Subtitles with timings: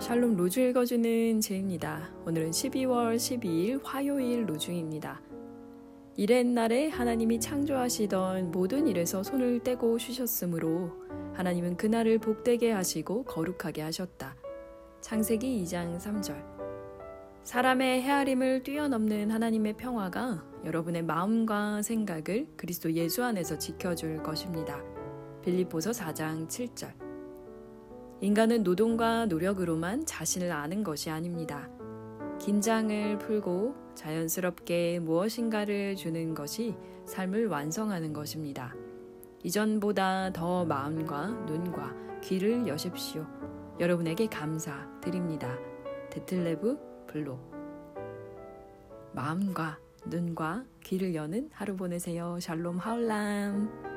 [0.00, 2.10] 샬롬 로주 읽어주는 제입니다.
[2.26, 5.20] 오늘은 12월 12일 화요일 로중입니다.
[6.16, 10.92] 이랜날에 하나님이 창조하시던 모든 일에서 손을 떼고 쉬셨으므로
[11.34, 14.36] 하나님은 그날을 복되게 하시고 거룩하게 하셨다.
[15.00, 16.42] 창세기 2장 3절.
[17.44, 24.82] 사람의 헤아림을 뛰어넘는 하나님의 평화가 여러분의 마음과 생각을 그리스도 예수 안에서 지켜줄 것입니다.
[25.42, 27.11] 빌립보서 4장 7절.
[28.22, 31.68] 인간은 노동과 노력으로만 자신을 아는 것이 아닙니다.
[32.40, 38.76] 긴장을 풀고 자연스럽게 무엇인가를 주는 것이 삶을 완성하는 것입니다.
[39.42, 43.26] 이전보다 더 마음과 눈과 귀를 여십시오.
[43.80, 45.58] 여러분에게 감사드립니다.
[46.10, 47.40] 데틀레브 블록
[49.14, 52.38] 마음과 눈과 귀를 여는 하루 보내세요.
[52.38, 53.91] 샬롬 하울람